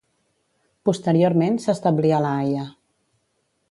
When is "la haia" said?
2.29-2.69